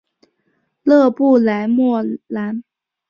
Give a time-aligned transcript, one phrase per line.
[0.81, 2.63] 勒布莱莫兰。